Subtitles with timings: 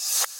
[0.00, 0.39] you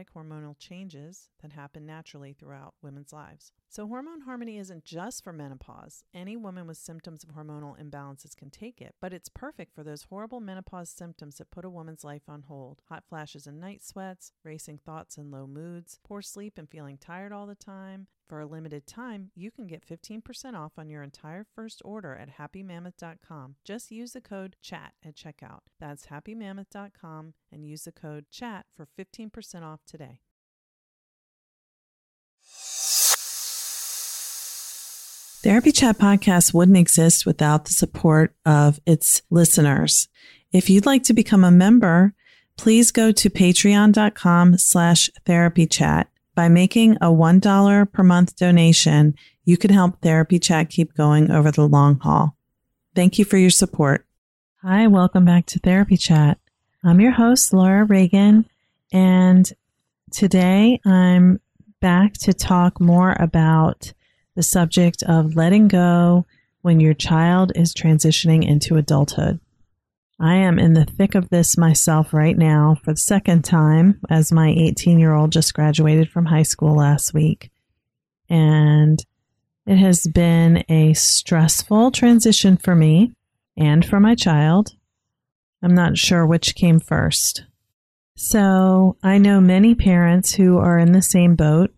[0.13, 3.51] hormonal changes that happen naturally throughout women's lives.
[3.73, 6.03] So, hormone harmony isn't just for menopause.
[6.13, 10.07] Any woman with symptoms of hormonal imbalances can take it, but it's perfect for those
[10.09, 14.33] horrible menopause symptoms that put a woman's life on hold hot flashes and night sweats,
[14.43, 18.07] racing thoughts and low moods, poor sleep and feeling tired all the time.
[18.27, 22.37] For a limited time, you can get 15% off on your entire first order at
[22.37, 23.55] happymammoth.com.
[23.63, 25.59] Just use the code CHAT at checkout.
[25.79, 30.19] That's happymammoth.com and use the code CHAT for 15% off today.
[35.43, 40.07] Therapy Chat Podcast wouldn't exist without the support of its listeners.
[40.51, 42.13] If you'd like to become a member,
[42.57, 46.09] please go to patreon.com slash therapy chat.
[46.35, 51.49] By making a $1 per month donation, you can help Therapy Chat keep going over
[51.49, 52.37] the long haul.
[52.93, 54.05] Thank you for your support.
[54.61, 56.37] Hi, welcome back to Therapy Chat.
[56.83, 58.45] I'm your host, Laura Reagan,
[58.93, 59.51] and
[60.11, 61.41] today I'm
[61.79, 63.91] back to talk more about
[64.35, 66.25] the subject of letting go
[66.61, 69.39] when your child is transitioning into adulthood.
[70.19, 74.31] I am in the thick of this myself right now for the second time, as
[74.31, 77.49] my 18 year old just graduated from high school last week.
[78.29, 79.03] And
[79.65, 83.13] it has been a stressful transition for me
[83.57, 84.75] and for my child.
[85.63, 87.45] I'm not sure which came first.
[88.15, 91.73] So I know many parents who are in the same boat.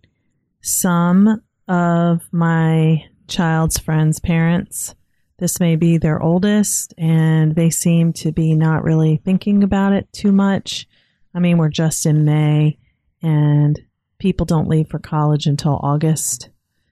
[0.62, 4.96] Some of my child's friends' parents.
[5.40, 10.12] This may be their oldest, and they seem to be not really thinking about it
[10.14, 10.88] too much.
[11.34, 12.78] I mean, we're just in May,
[13.22, 13.80] and
[14.20, 16.50] people don't leave for college until August.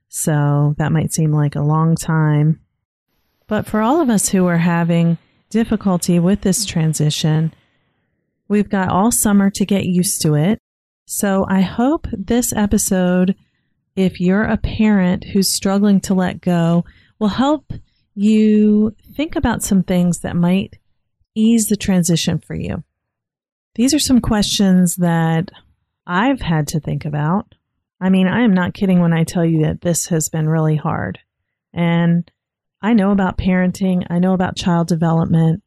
[0.10, 2.60] So that might seem like a long time.
[3.48, 5.18] But for all of us who are having
[5.50, 7.54] difficulty with this transition,
[8.48, 10.60] we've got all summer to get used to it.
[11.06, 13.36] So I hope this episode
[13.96, 16.86] if you're a parent who's struggling to let go,
[17.20, 17.72] will help
[18.16, 20.78] you think about some things that might
[21.36, 22.84] ease the transition for you.
[23.76, 25.52] These are some questions that
[26.06, 27.56] I've had to think about.
[28.00, 30.76] I mean, I am not kidding when I tell you that this has been really
[30.76, 31.20] hard.
[31.74, 32.30] And
[32.82, 35.64] I know about parenting, I know about child development.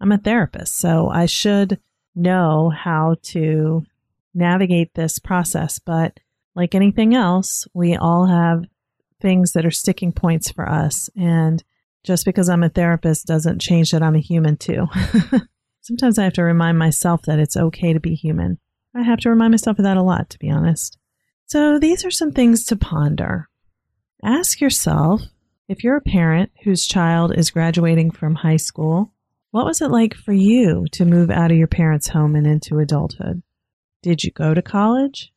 [0.00, 1.78] I'm a therapist, so I should
[2.14, 3.84] know how to
[4.34, 6.20] navigate this process, but
[6.56, 8.64] like anything else, we all have
[9.20, 11.08] things that are sticking points for us.
[11.14, 11.62] And
[12.02, 14.86] just because I'm a therapist doesn't change that I'm a human too.
[15.82, 18.58] Sometimes I have to remind myself that it's okay to be human.
[18.94, 20.98] I have to remind myself of that a lot, to be honest.
[21.44, 23.48] So these are some things to ponder.
[24.24, 25.22] Ask yourself
[25.68, 29.12] if you're a parent whose child is graduating from high school,
[29.50, 32.78] what was it like for you to move out of your parents' home and into
[32.78, 33.42] adulthood?
[34.02, 35.32] Did you go to college?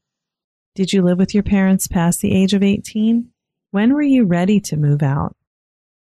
[0.76, 3.30] Did you live with your parents past the age of 18?
[3.72, 5.36] When were you ready to move out?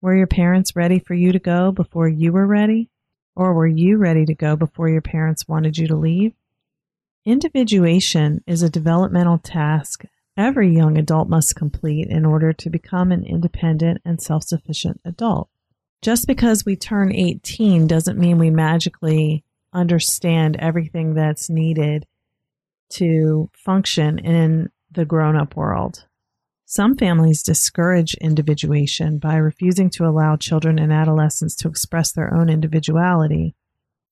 [0.00, 2.90] Were your parents ready for you to go before you were ready?
[3.36, 6.32] Or were you ready to go before your parents wanted you to leave?
[7.24, 10.04] Individuation is a developmental task
[10.36, 15.48] every young adult must complete in order to become an independent and self sufficient adult.
[16.02, 22.06] Just because we turn 18 doesn't mean we magically understand everything that's needed
[22.90, 26.06] to function in the grown up world.
[26.66, 32.48] Some families discourage individuation by refusing to allow children and adolescents to express their own
[32.48, 33.54] individuality.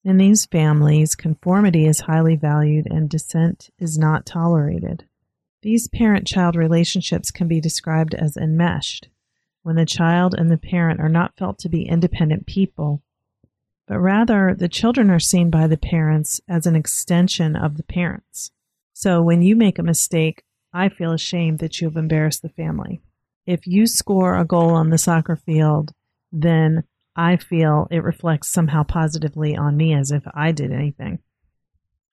[0.04, 5.04] In these families, conformity is highly valued and dissent is not tolerated.
[5.62, 9.08] These parent child relationships can be described as enmeshed,
[9.62, 13.00] when the child and the parent are not felt to be independent people,
[13.86, 18.50] but rather the children are seen by the parents as an extension of the parents.
[18.92, 23.02] So when you make a mistake, I feel ashamed that you have embarrassed the family.
[23.46, 25.92] If you score a goal on the soccer field,
[26.30, 26.84] then
[27.14, 31.18] I feel it reflects somehow positively on me as if I did anything.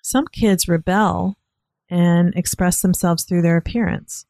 [0.01, 1.37] Some kids rebel
[1.89, 4.25] and express themselves through their appearance.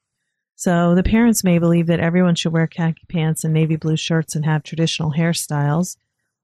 [0.55, 4.35] So the parents may believe that everyone should wear khaki pants and navy blue shirts
[4.35, 5.95] and have traditional hairstyles,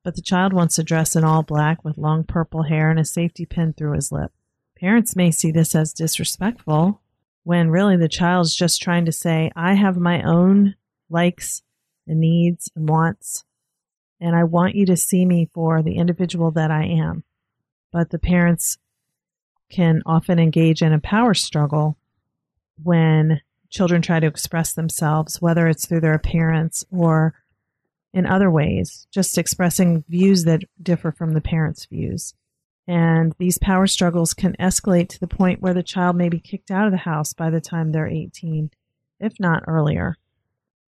[0.03, 3.05] but the child wants to dress in all black with long purple hair and a
[3.05, 4.31] safety pin through his lip.
[4.80, 7.01] Parents may see this as disrespectful
[7.44, 10.75] when really the child's just trying to say, I have my own
[11.10, 11.62] likes
[12.07, 13.45] and needs and wants,
[14.19, 17.24] and I want you to see me for the individual that I am.
[17.92, 18.77] But the parents
[19.69, 21.98] can often engage in a power struggle
[22.83, 27.33] when children try to express themselves, whether it's through their appearance or
[28.13, 32.33] in other ways, just expressing views that differ from the parents' views.
[32.87, 36.69] And these power struggles can escalate to the point where the child may be kicked
[36.69, 38.69] out of the house by the time they're 18,
[39.19, 40.17] if not earlier.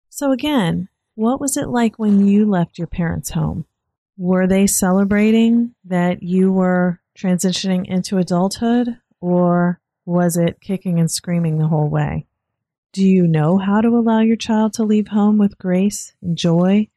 [0.09, 3.65] So, again, what was it like when you left your parents' home?
[4.18, 11.57] Were they celebrating that you were transitioning into adulthood, or was it kicking and screaming
[11.57, 12.25] the whole way?
[12.91, 16.89] Do you know how to allow your child to leave home with grace and joy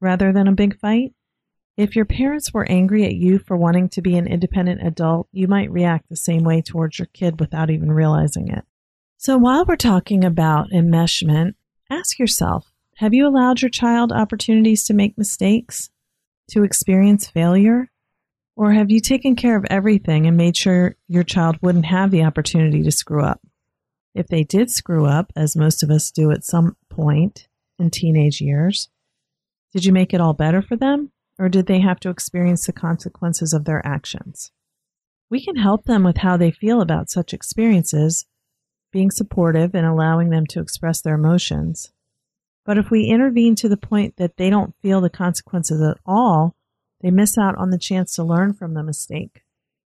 [0.00, 1.14] rather than a big fight?
[1.76, 5.46] If your parents were angry at you for wanting to be an independent adult, you
[5.46, 8.64] might react the same way towards your kid without even realizing it.
[9.18, 11.54] So, while we're talking about enmeshment,
[11.90, 15.90] ask yourself have you allowed your child opportunities to make mistakes,
[16.48, 17.90] to experience failure,
[18.56, 22.24] or have you taken care of everything and made sure your child wouldn't have the
[22.24, 23.42] opportunity to screw up?
[24.14, 28.40] If they did screw up, as most of us do at some point in teenage
[28.40, 28.88] years,
[29.74, 31.12] did you make it all better for them?
[31.38, 34.52] Or did they have to experience the consequences of their actions?
[35.28, 38.26] We can help them with how they feel about such experiences,
[38.92, 41.92] being supportive and allowing them to express their emotions.
[42.64, 46.56] But if we intervene to the point that they don't feel the consequences at all,
[47.00, 49.42] they miss out on the chance to learn from the mistake.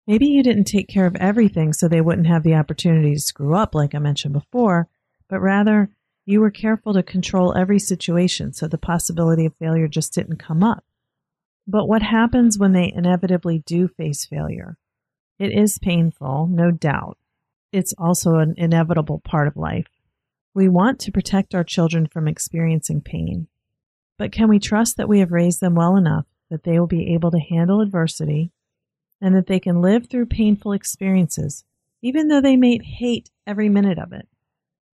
[0.06, 3.54] Maybe you didn't take care of everything so they wouldn't have the opportunity to screw
[3.54, 4.88] up, like I mentioned before,
[5.28, 5.90] but rather
[6.24, 10.62] you were careful to control every situation so the possibility of failure just didn't come
[10.62, 10.84] up.
[11.66, 14.76] But what happens when they inevitably do face failure?
[15.38, 17.18] It is painful, no doubt.
[17.72, 19.88] It's also an inevitable part of life.
[20.54, 23.48] We want to protect our children from experiencing pain.
[24.18, 27.14] But can we trust that we have raised them well enough that they will be
[27.14, 28.52] able to handle adversity
[29.20, 31.64] and that they can live through painful experiences,
[32.02, 34.28] even though they may hate every minute of it.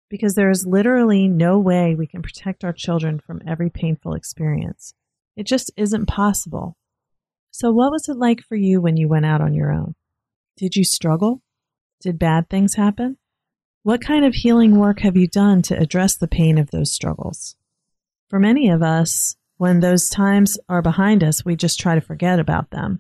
[0.09, 4.93] Because there is literally no way we can protect our children from every painful experience.
[5.37, 6.75] It just isn't possible.
[7.51, 9.93] So, what was it like for you when you went out on your own?
[10.57, 11.43] Did you struggle?
[12.01, 13.17] Did bad things happen?
[13.83, 17.55] What kind of healing work have you done to address the pain of those struggles?
[18.29, 22.39] For many of us, when those times are behind us, we just try to forget
[22.39, 22.99] about them.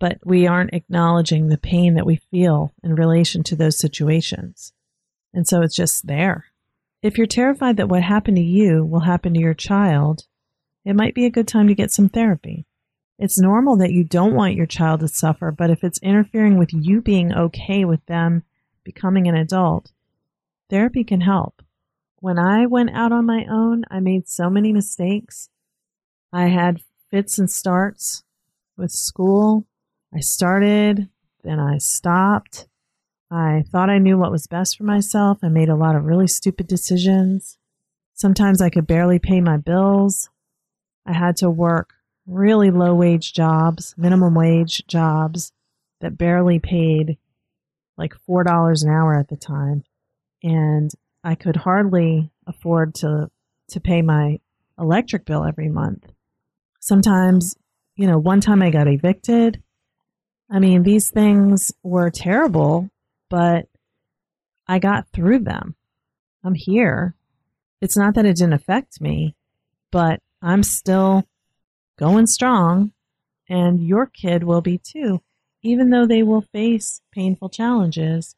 [0.00, 4.72] But we aren't acknowledging the pain that we feel in relation to those situations.
[5.34, 6.46] And so it's just there.
[7.02, 10.24] If you're terrified that what happened to you will happen to your child,
[10.84, 12.66] it might be a good time to get some therapy.
[13.18, 16.72] It's normal that you don't want your child to suffer, but if it's interfering with
[16.72, 18.42] you being okay with them
[18.84, 19.92] becoming an adult,
[20.68, 21.62] therapy can help.
[22.16, 25.48] When I went out on my own, I made so many mistakes
[26.32, 28.22] I had fits and starts
[28.76, 29.66] with school.
[30.14, 31.08] I started,
[31.44, 32.66] then I stopped.
[33.30, 35.38] I thought I knew what was best for myself.
[35.42, 37.58] I made a lot of really stupid decisions.
[38.14, 40.30] Sometimes I could barely pay my bills.
[41.06, 41.94] I had to work
[42.26, 45.52] really low wage jobs, minimum wage jobs
[46.00, 47.18] that barely paid
[47.96, 49.84] like $4 an hour at the time.
[50.42, 50.90] And
[51.24, 53.30] I could hardly afford to,
[53.68, 54.40] to pay my
[54.78, 56.04] electric bill every month.
[56.80, 57.54] Sometimes,
[57.96, 59.62] you know, one time I got evicted.
[60.50, 62.90] I mean, these things were terrible,
[63.30, 63.66] but
[64.66, 65.76] I got through them.
[66.44, 67.14] I'm here.
[67.80, 69.34] It's not that it didn't affect me,
[69.90, 71.24] but I'm still
[71.98, 72.92] going strong,
[73.48, 75.22] and your kid will be too.
[75.62, 78.34] Even though they will face painful challenges,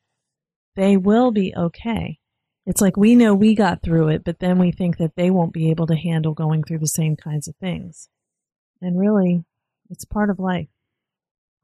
[0.76, 2.18] they will be okay.
[2.66, 5.52] It's like we know we got through it, but then we think that they won't
[5.52, 8.08] be able to handle going through the same kinds of things.
[8.82, 9.44] And really,
[9.88, 10.68] it's part of life.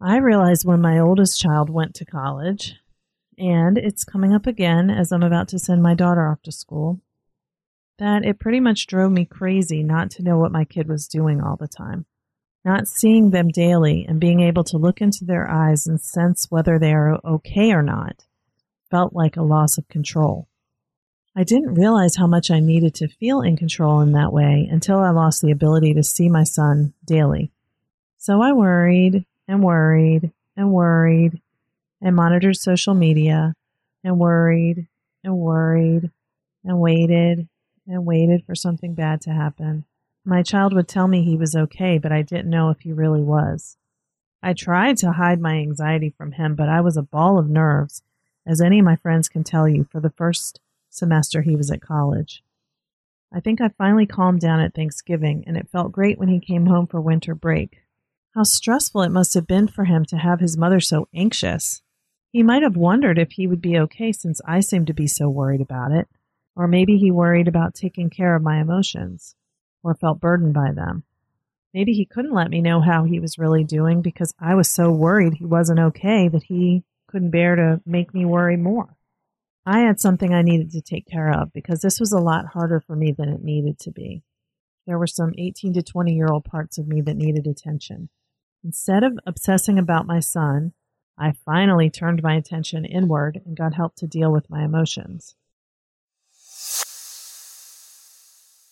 [0.00, 2.74] I realized when my oldest child went to college,
[3.36, 7.00] and it's coming up again as I'm about to send my daughter off to school,
[8.00, 11.40] that it pretty much drove me crazy not to know what my kid was doing
[11.40, 12.06] all the time.
[12.64, 16.78] Not seeing them daily and being able to look into their eyes and sense whether
[16.78, 18.24] they are okay or not
[18.90, 20.48] felt like a loss of control.
[21.36, 24.98] I didn't realize how much I needed to feel in control in that way until
[24.98, 27.52] I lost the ability to see my son daily.
[28.18, 31.40] So I worried and worried and worried
[32.00, 33.54] and monitored social media
[34.02, 34.88] and worried
[35.22, 36.10] and worried
[36.64, 37.48] and waited
[37.90, 39.84] and waited for something bad to happen.
[40.24, 43.22] My child would tell me he was okay, but I didn't know if he really
[43.22, 43.76] was.
[44.42, 48.02] I tried to hide my anxiety from him, but I was a ball of nerves,
[48.46, 51.82] as any of my friends can tell you, for the first semester he was at
[51.82, 52.42] college.
[53.32, 56.66] I think I finally calmed down at Thanksgiving, and it felt great when he came
[56.66, 57.82] home for winter break.
[58.34, 61.82] How stressful it must have been for him to have his mother so anxious.
[62.32, 65.28] He might have wondered if he would be okay since I seemed to be so
[65.28, 66.08] worried about it.
[66.60, 69.34] Or maybe he worried about taking care of my emotions
[69.82, 71.04] or felt burdened by them.
[71.72, 74.90] Maybe he couldn't let me know how he was really doing because I was so
[74.90, 78.94] worried he wasn't okay that he couldn't bear to make me worry more.
[79.64, 82.78] I had something I needed to take care of because this was a lot harder
[82.78, 84.22] for me than it needed to be.
[84.86, 88.10] There were some 18 to 20 year old parts of me that needed attention.
[88.62, 90.74] Instead of obsessing about my son,
[91.16, 95.36] I finally turned my attention inward and got help to deal with my emotions.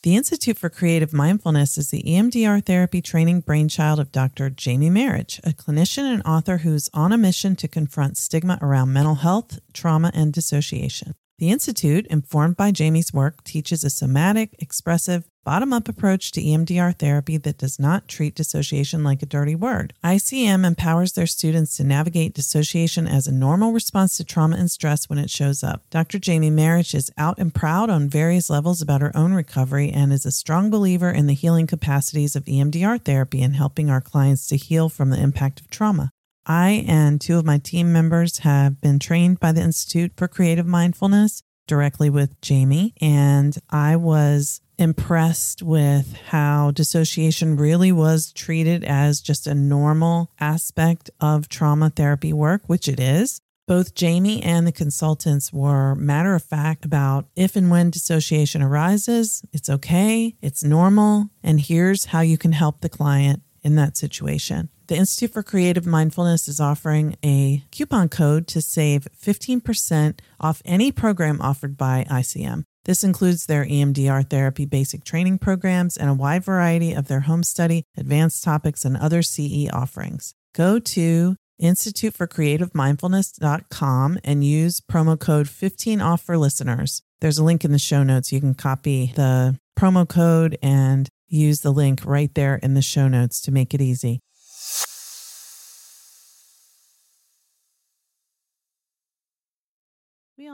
[0.05, 4.49] The Institute for Creative Mindfulness is the EMDR therapy training brainchild of Dr.
[4.49, 9.17] Jamie Marich, a clinician and author who's on a mission to confront stigma around mental
[9.17, 11.15] health, trauma, and dissociation.
[11.39, 16.99] The Institute, informed by Jamie's work, teaches a somatic, expressive, bottom up approach to EMDR
[16.99, 19.95] therapy that does not treat dissociation like a dirty word.
[20.03, 25.09] ICM empowers their students to navigate dissociation as a normal response to trauma and stress
[25.09, 25.89] when it shows up.
[25.91, 26.19] Dr.
[26.19, 30.27] Jamie Marich is out and proud on various levels about her own recovery and is
[30.27, 34.57] a strong believer in the healing capacities of EMDR therapy and helping our clients to
[34.57, 36.11] heal from the impact of trauma.
[36.49, 40.67] I and two of my team members have been trained by the Institute for Creative
[40.67, 49.21] Mindfulness directly with Jamie, and I was impressed with how dissociation really was treated as
[49.21, 53.43] just a normal aspect of trauma therapy work, which it is.
[53.67, 59.45] Both Jamie and the consultants were matter of fact about if and when dissociation arises,
[59.53, 64.71] it's okay, it's normal, and here's how you can help the client in that situation.
[64.89, 70.91] The Institute for Creative Mindfulness is offering a coupon code to save 15% off any
[70.91, 72.65] program offered by ICM.
[72.87, 77.43] This includes their EMDR therapy basic training programs and a wide variety of their home
[77.43, 80.33] study, advanced topics, and other CE offerings.
[80.55, 87.03] Go to instituteforcreativemindfulness.com and use promo code 15 off for listeners.
[87.21, 88.33] There's a link in the show notes.
[88.33, 93.07] You can copy the promo code and use the link right there in the show
[93.07, 94.21] notes to make it easy.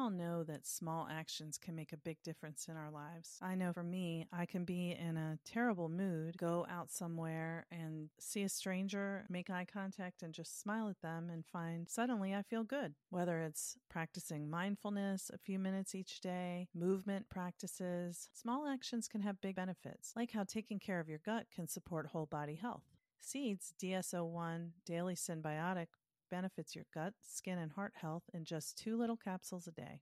[0.05, 3.39] All know that small actions can make a big difference in our lives.
[3.41, 8.11] I know for me, I can be in a terrible mood, go out somewhere and
[8.21, 12.43] see a stranger, make eye contact, and just smile at them and find suddenly I
[12.43, 12.93] feel good.
[13.09, 19.41] Whether it's practicing mindfulness a few minutes each day, movement practices, small actions can have
[19.41, 22.85] big benefits, like how taking care of your gut can support whole body health.
[23.23, 25.87] Seeds DS-01 Daily Synbiotic
[26.35, 30.01] benefits your gut, skin, and heart health in just two little capsules a day.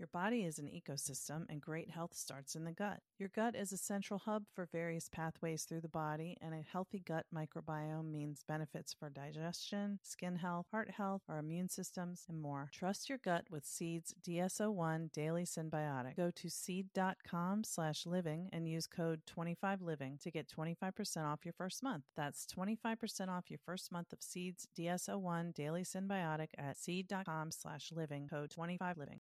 [0.00, 3.00] Your body is an ecosystem, and great health starts in the gut.
[3.18, 7.02] Your gut is a central hub for various pathways through the body, and a healthy
[7.06, 12.70] gut microbiome means benefits for digestion, skin health, heart health, our immune systems, and more.
[12.72, 16.16] Trust your gut with Seed's DS-01 Daily Synbiotic.
[16.16, 21.82] Go to seed.com slash living and use code 25living to get 25% off your first
[21.82, 22.04] month.
[22.16, 28.28] That's 25% off your first month of Seed's DS-01 Daily Synbiotic at seed.com slash living,
[28.28, 29.18] code 25living.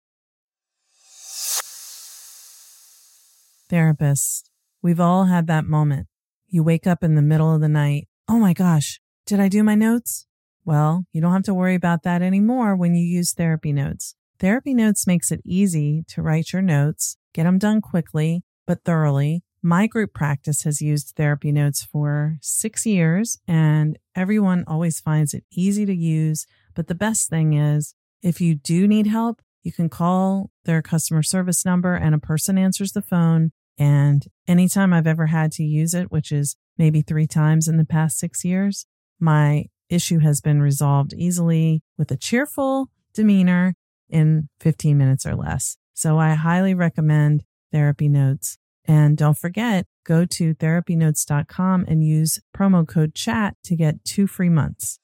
[3.69, 4.49] Therapist,
[4.81, 6.07] we've all had that moment.
[6.47, 8.07] You wake up in the middle of the night.
[8.27, 10.25] Oh my gosh, did I do my notes?
[10.65, 14.15] Well, you don't have to worry about that anymore when you use Therapy Notes.
[14.39, 19.43] Therapy Notes makes it easy to write your notes, get them done quickly, but thoroughly.
[19.61, 25.43] My group practice has used Therapy Notes for six years, and everyone always finds it
[25.51, 26.45] easy to use.
[26.73, 31.21] But the best thing is, if you do need help, you can call their customer
[31.21, 35.93] service number and a person answers the phone and anytime I've ever had to use
[35.93, 38.85] it, which is maybe three times in the past six years,
[39.19, 43.73] my issue has been resolved easily with a cheerful demeanor
[44.09, 45.77] in 15 minutes or less.
[45.93, 48.57] So I highly recommend Therapy Notes.
[48.85, 54.49] And don't forget, go to therapynotes.com and use promo code chat to get two free
[54.49, 54.99] months.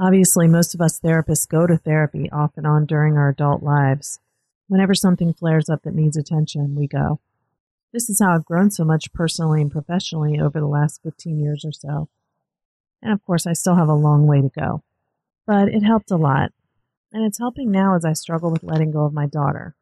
[0.00, 4.20] Obviously, most of us therapists go to therapy off and on during our adult lives.
[4.68, 7.18] Whenever something flares up that needs attention, we go.
[7.92, 11.64] This is how I've grown so much personally and professionally over the last 15 years
[11.64, 12.08] or so.
[13.02, 14.82] And of course, I still have a long way to go.
[15.46, 16.52] But it helped a lot.
[17.12, 19.74] And it's helping now as I struggle with letting go of my daughter.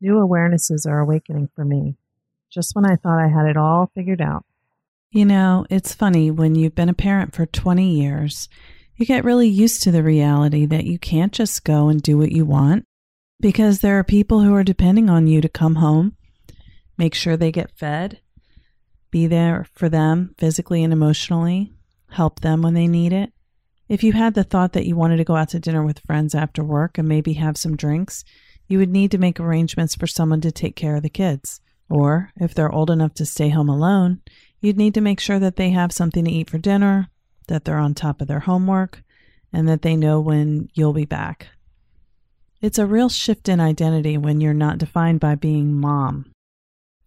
[0.00, 1.96] New awarenesses are awakening for me,
[2.48, 4.44] just when I thought I had it all figured out.
[5.10, 8.48] You know, it's funny when you've been a parent for 20 years
[9.02, 12.30] you get really used to the reality that you can't just go and do what
[12.30, 12.84] you want
[13.40, 16.16] because there are people who are depending on you to come home,
[16.96, 18.20] make sure they get fed,
[19.10, 21.72] be there for them physically and emotionally,
[22.10, 23.32] help them when they need it.
[23.88, 26.32] If you had the thought that you wanted to go out to dinner with friends
[26.32, 28.22] after work and maybe have some drinks,
[28.68, 31.60] you would need to make arrangements for someone to take care of the kids.
[31.90, 34.20] Or if they're old enough to stay home alone,
[34.60, 37.08] you'd need to make sure that they have something to eat for dinner,
[37.48, 39.02] that they're on top of their homework,
[39.52, 41.48] and that they know when you'll be back.
[42.60, 46.32] It's a real shift in identity when you're not defined by being mom.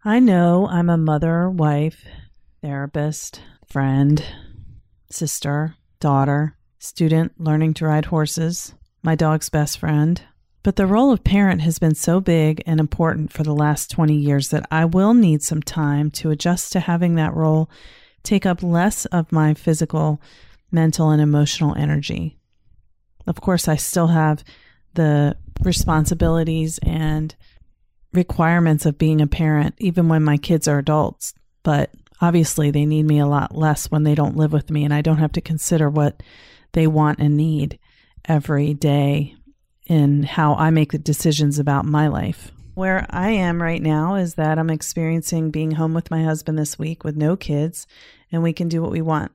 [0.04, 2.06] I know I'm a mother, wife,
[2.62, 4.24] therapist, friend,
[5.10, 10.22] sister, daughter, student learning to ride horses, my dog's best friend.
[10.62, 14.16] But the role of parent has been so big and important for the last 20
[14.16, 17.70] years that I will need some time to adjust to having that role
[18.26, 20.22] take up less of my physical,
[20.72, 22.38] mental, and emotional energy.
[23.28, 24.44] Of course, I still have
[24.94, 27.36] the responsibilities and
[28.14, 31.34] requirements of being a parent, even when my kids are adults.
[31.64, 34.94] But obviously, they need me a lot less when they don't live with me, and
[34.94, 36.22] I don't have to consider what
[36.74, 37.80] they want and need
[38.26, 39.36] every day
[39.86, 42.52] in how I make the decisions about my life.
[42.76, 46.78] Where I am right now is that I'm experiencing being home with my husband this
[46.78, 47.88] week with no kids,
[48.34, 49.32] and we can do what we want.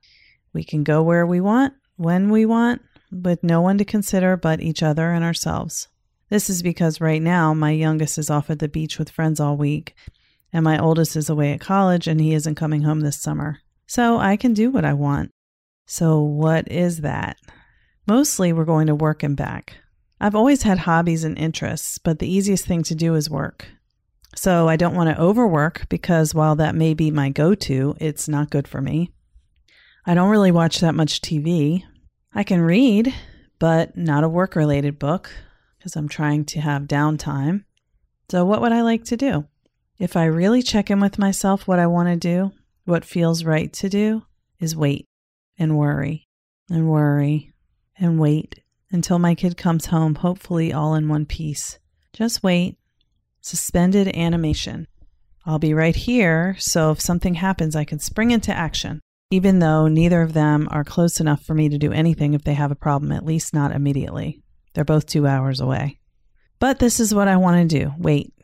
[0.52, 4.60] We can go where we want, when we want, with no one to consider but
[4.60, 5.88] each other and ourselves.
[6.28, 9.56] This is because right now my youngest is off at the beach with friends all
[9.56, 9.94] week,
[10.52, 13.60] and my oldest is away at college and he isn't coming home this summer.
[13.86, 15.30] So I can do what I want.
[15.86, 17.38] So, what is that?
[18.06, 19.76] Mostly, we're going to work and back.
[20.20, 23.68] I've always had hobbies and interests, but the easiest thing to do is work.
[24.36, 28.28] So I don't want to overwork because while that may be my go to, it's
[28.28, 29.12] not good for me.
[30.06, 31.84] I don't really watch that much TV.
[32.34, 33.14] I can read,
[33.58, 35.30] but not a work related book
[35.78, 37.64] because I'm trying to have downtime.
[38.30, 39.46] So, what would I like to do?
[39.98, 42.52] If I really check in with myself, what I want to do,
[42.84, 44.22] what feels right to do,
[44.58, 45.06] is wait
[45.58, 46.28] and worry
[46.70, 47.52] and worry
[47.98, 48.59] and wait
[48.90, 51.78] until my kid comes home, hopefully all in one piece.
[52.12, 52.76] Just wait.
[53.40, 54.86] Suspended animation.
[55.46, 59.00] I'll be right here, so if something happens, I can spring into action,
[59.30, 62.54] even though neither of them are close enough for me to do anything if they
[62.54, 64.42] have a problem, at least not immediately.
[64.74, 65.98] They're both two hours away.
[66.58, 68.34] But this is what I want to do wait.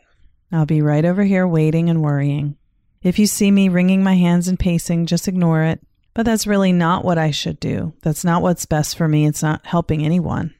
[0.50, 2.56] I'll be right over here waiting and worrying.
[3.02, 5.80] If you see me wringing my hands and pacing, just ignore it.
[6.16, 7.92] But that's really not what I should do.
[8.00, 9.26] That's not what's best for me.
[9.26, 10.54] It's not helping anyone.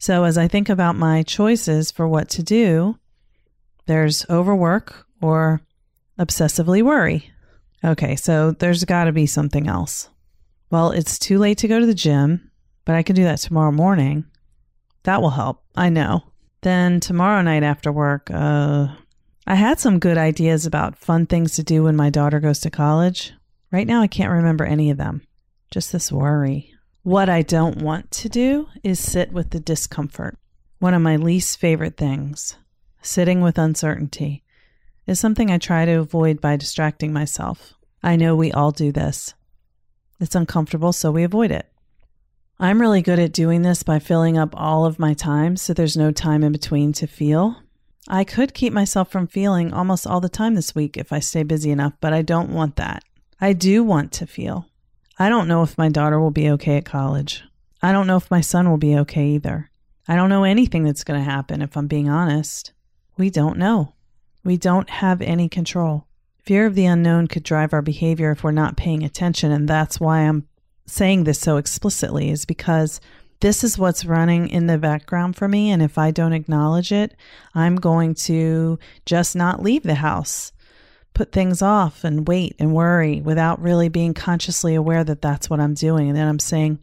[0.00, 2.98] So, as I think about my choices for what to do,
[3.86, 5.60] there's overwork or
[6.18, 7.30] obsessively worry.
[7.84, 10.08] Okay, so there's got to be something else.
[10.70, 12.50] Well, it's too late to go to the gym,
[12.84, 14.24] but I can do that tomorrow morning.
[15.04, 15.62] That will help.
[15.76, 16.24] I know.
[16.62, 18.88] Then tomorrow night after work, uh,
[19.46, 22.70] I had some good ideas about fun things to do when my daughter goes to
[22.70, 23.32] college.
[23.70, 25.22] Right now, I can't remember any of them.
[25.70, 26.72] Just this worry.
[27.02, 30.38] What I don't want to do is sit with the discomfort.
[30.78, 32.56] One of my least favorite things,
[33.02, 34.42] sitting with uncertainty,
[35.06, 37.74] is something I try to avoid by distracting myself.
[38.02, 39.34] I know we all do this.
[40.20, 41.70] It's uncomfortable, so we avoid it.
[42.58, 45.96] I'm really good at doing this by filling up all of my time so there's
[45.96, 47.56] no time in between to feel.
[48.08, 51.42] I could keep myself from feeling almost all the time this week if I stay
[51.42, 53.04] busy enough, but I don't want that.
[53.40, 54.66] I do want to feel.
[55.18, 57.42] I don't know if my daughter will be okay at college.
[57.82, 59.70] I don't know if my son will be okay either.
[60.08, 62.72] I don't know anything that's going to happen if I'm being honest.
[63.18, 63.94] We don't know.
[64.44, 66.06] We don't have any control.
[66.44, 69.98] Fear of the unknown could drive our behavior if we're not paying attention, and that's
[69.98, 70.46] why I'm
[70.86, 73.00] saying this so explicitly is because
[73.40, 75.70] this is what's running in the background for me.
[75.70, 77.14] And if I don't acknowledge it,
[77.54, 80.52] I'm going to just not leave the house,
[81.16, 85.60] put things off and wait and worry without really being consciously aware that that's what
[85.60, 86.08] I'm doing.
[86.08, 86.78] And then I'm saying,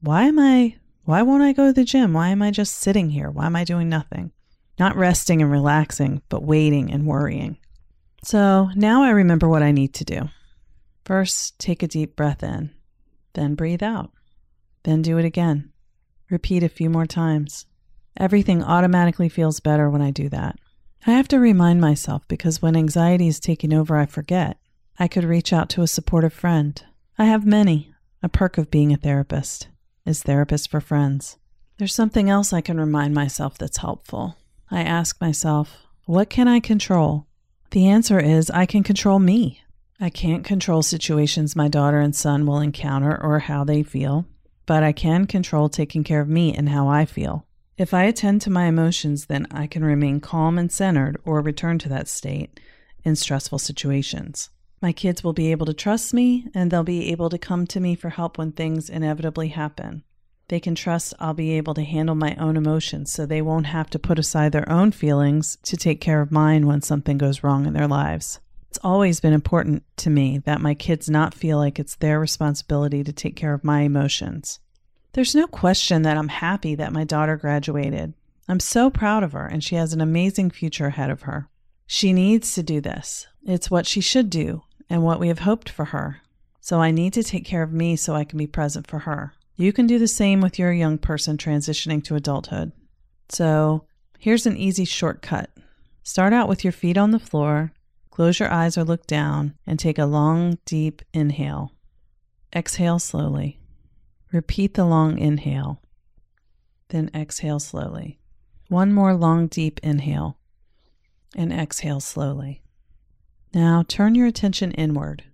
[0.00, 2.12] why am I, why won't I go to the gym?
[2.12, 3.30] Why am I just sitting here?
[3.30, 4.32] Why am I doing nothing?
[4.80, 7.56] Not resting and relaxing, but waiting and worrying.
[8.24, 10.28] So now I remember what I need to do.
[11.04, 12.70] First, take a deep breath in.
[13.34, 14.10] Then breathe out.
[14.82, 15.70] Then do it again.
[16.30, 17.64] Repeat a few more times.
[18.16, 20.58] Everything automatically feels better when I do that.
[21.06, 24.58] I have to remind myself because when anxiety is taking over, I forget.
[24.98, 26.82] I could reach out to a supportive friend.
[27.18, 27.92] I have many.
[28.22, 29.68] A perk of being a therapist
[30.04, 31.38] is therapist for friends.
[31.78, 34.36] There's something else I can remind myself that's helpful.
[34.70, 37.26] I ask myself, what can I control?
[37.70, 39.62] The answer is I can control me.
[40.00, 44.26] I can't control situations my daughter and son will encounter or how they feel,
[44.66, 47.46] but I can control taking care of me and how I feel.
[47.78, 51.78] If I attend to my emotions, then I can remain calm and centered or return
[51.78, 52.58] to that state
[53.04, 54.50] in stressful situations.
[54.82, 57.78] My kids will be able to trust me and they'll be able to come to
[57.78, 60.02] me for help when things inevitably happen.
[60.48, 63.90] They can trust I'll be able to handle my own emotions so they won't have
[63.90, 67.64] to put aside their own feelings to take care of mine when something goes wrong
[67.64, 68.40] in their lives.
[68.70, 73.04] It's always been important to me that my kids not feel like it's their responsibility
[73.04, 74.58] to take care of my emotions.
[75.18, 78.14] There's no question that I'm happy that my daughter graduated.
[78.46, 81.48] I'm so proud of her, and she has an amazing future ahead of her.
[81.88, 83.26] She needs to do this.
[83.44, 86.18] It's what she should do and what we have hoped for her.
[86.60, 89.32] So I need to take care of me so I can be present for her.
[89.56, 92.70] You can do the same with your young person transitioning to adulthood.
[93.28, 93.86] So
[94.20, 95.50] here's an easy shortcut
[96.04, 97.72] start out with your feet on the floor
[98.12, 101.72] Close your eyes or look down and take a long, deep inhale.
[102.54, 103.57] Exhale slowly.
[104.32, 105.80] Repeat the long inhale.
[106.88, 108.18] Then exhale slowly.
[108.68, 110.38] One more long, deep inhale
[111.36, 112.62] and exhale slowly.
[113.54, 115.24] Now turn your attention inward.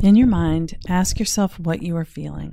[0.00, 2.52] In your mind, ask yourself what you are feeling.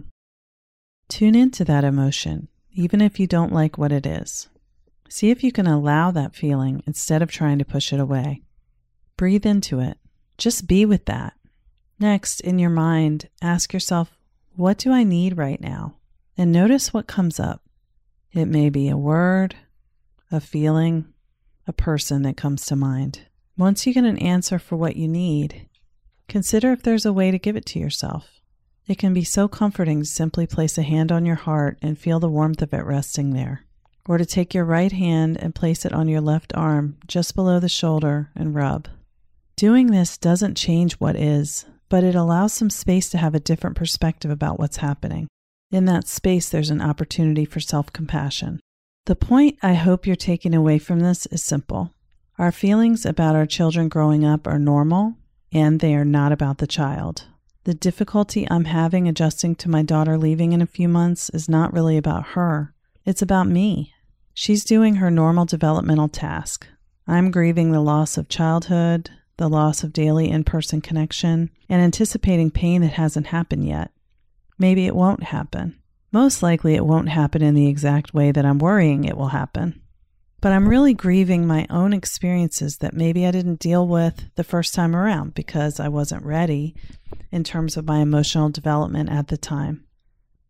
[1.10, 4.48] Tune into that emotion, even if you don't like what it is.
[5.10, 8.42] See if you can allow that feeling instead of trying to push it away.
[9.18, 9.98] Breathe into it.
[10.38, 11.34] Just be with that.
[12.00, 14.15] Next, in your mind, ask yourself,
[14.56, 15.96] what do I need right now?
[16.38, 17.62] And notice what comes up.
[18.32, 19.56] It may be a word,
[20.32, 21.14] a feeling,
[21.68, 23.22] a person that comes to mind.
[23.58, 25.68] Once you get an answer for what you need,
[26.28, 28.42] consider if there's a way to give it to yourself.
[28.88, 32.20] It can be so comforting to simply place a hand on your heart and feel
[32.20, 33.66] the warmth of it resting there
[34.08, 37.60] or to take your right hand and place it on your left arm just below
[37.60, 38.88] the shoulder and rub.
[39.56, 41.66] Doing this doesn't change what is,
[41.96, 45.30] but it allows some space to have a different perspective about what's happening.
[45.72, 48.60] In that space, there's an opportunity for self compassion.
[49.06, 51.94] The point I hope you're taking away from this is simple.
[52.38, 55.16] Our feelings about our children growing up are normal,
[55.54, 57.28] and they are not about the child.
[57.64, 61.72] The difficulty I'm having adjusting to my daughter leaving in a few months is not
[61.72, 62.74] really about her,
[63.06, 63.94] it's about me.
[64.34, 66.68] She's doing her normal developmental task.
[67.08, 72.52] I'm grieving the loss of childhood, the loss of daily in person connection, and anticipating
[72.52, 73.92] pain that hasn't happened yet.
[74.58, 75.78] Maybe it won't happen.
[76.12, 79.82] Most likely, it won't happen in the exact way that I'm worrying it will happen.
[80.40, 84.74] But I'm really grieving my own experiences that maybe I didn't deal with the first
[84.74, 86.76] time around because I wasn't ready
[87.32, 89.86] in terms of my emotional development at the time.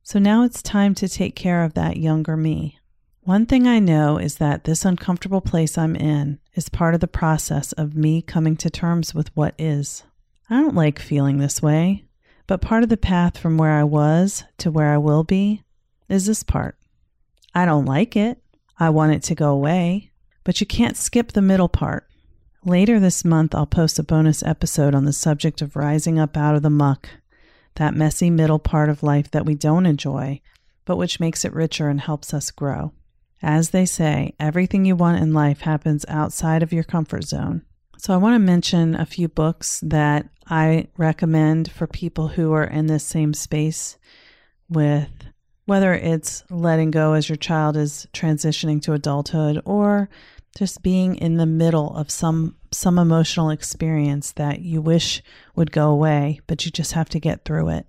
[0.03, 2.77] So now it's time to take care of that younger me.
[3.25, 7.07] One thing I know is that this uncomfortable place I'm in is part of the
[7.07, 10.03] process of me coming to terms with what is.
[10.47, 12.05] I don't like feeling this way,
[12.45, 15.63] But part of the path from where I was to where I will be
[16.07, 16.77] is this part.
[17.55, 18.43] I don't like it.
[18.79, 20.11] I want it to go away.
[20.43, 22.07] But you can't skip the middle part.
[22.63, 26.53] Later this month, I'll post a bonus episode on the subject of rising up out
[26.53, 27.09] of the muck,
[27.75, 30.41] that messy middle part of life that we don't enjoy,
[30.85, 32.91] but which makes it richer and helps us grow.
[33.41, 37.63] As they say, everything you want in life happens outside of your comfort zone.
[37.97, 42.65] So, I want to mention a few books that I recommend for people who are
[42.65, 43.97] in this same space
[44.69, 45.09] with
[45.65, 50.09] whether it's letting go as your child is transitioning to adulthood or
[50.55, 55.23] just being in the middle of some some emotional experience that you wish
[55.55, 57.85] would go away, but you just have to get through it.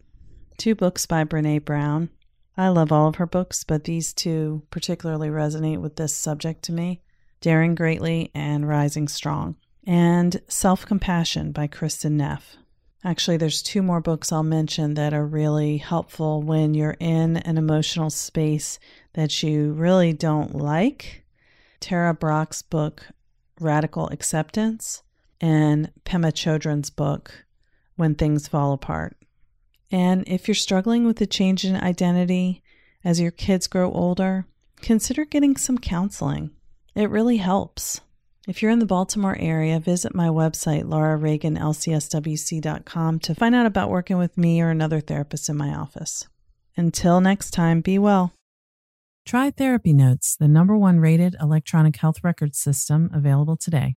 [0.59, 2.09] Two books by Brene Brown.
[2.57, 6.73] I love all of her books, but these two particularly resonate with this subject to
[6.73, 7.03] me.
[7.41, 9.57] Daring Greatly and Rising Strong.
[9.87, 12.57] And Self Compassion by Kristin Neff.
[13.05, 17.57] Actually, there's two more books I'll mention that are really helpful when you're in an
[17.57, 18.81] emotional space
[19.13, 21.25] that you really don't like
[21.79, 23.07] Tara Brach's book,
[23.61, 25.03] Radical Acceptance,
[25.41, 27.45] and Pema Chodron's book,
[27.95, 29.17] When Things Fall Apart.
[29.91, 32.63] And if you're struggling with the change in identity
[33.05, 34.47] as your kids grow older,
[34.81, 36.51] consider getting some counseling.
[36.95, 38.01] It really helps.
[38.49, 44.19] If you're in the Baltimore area, visit my website, laurareaganlcswc.com, to find out about working
[44.19, 46.29] with me or another therapist in my office.
[46.77, 48.33] Until next time, be well.
[49.25, 53.97] Try Therapy Notes, the number one rated electronic health record system available today.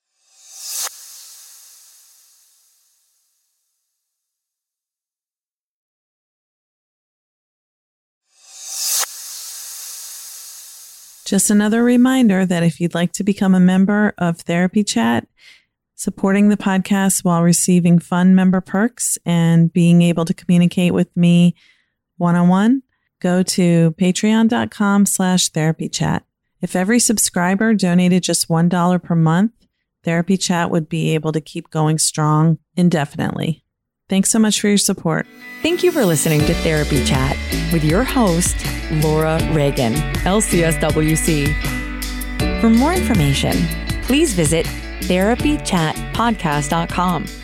[11.31, 15.29] Just another reminder that if you'd like to become a member of Therapy Chat,
[15.95, 21.55] supporting the podcast while receiving fun member perks and being able to communicate with me
[22.17, 22.83] one on one,
[23.21, 26.25] go to patreon.com slash therapy chat.
[26.59, 29.53] If every subscriber donated just $1 per month,
[30.03, 33.63] Therapy Chat would be able to keep going strong indefinitely.
[34.11, 35.25] Thanks so much for your support.
[35.61, 37.37] Thank you for listening to Therapy Chat
[37.71, 38.57] with your host,
[39.01, 39.93] Laura Reagan,
[40.25, 42.59] LCSWC.
[42.59, 43.55] For more information,
[44.01, 44.65] please visit
[45.03, 47.40] therapychatpodcast.com